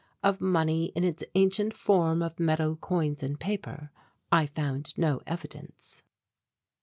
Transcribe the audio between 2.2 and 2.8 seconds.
of metal